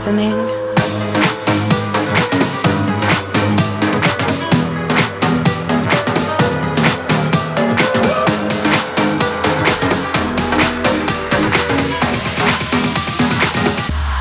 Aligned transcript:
listening? 0.00 0.32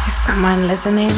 Is 0.08 0.16
someone 0.26 0.68
listening? 0.68 1.12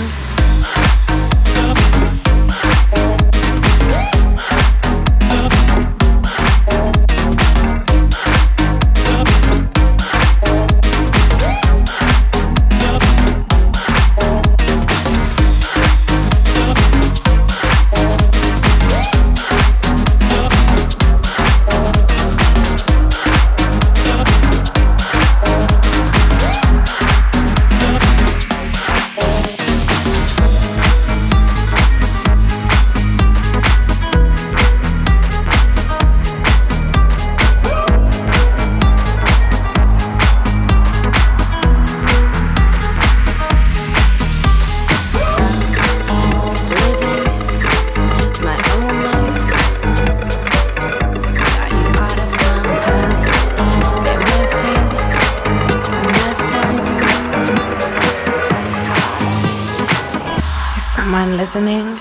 listening. 61.37 61.99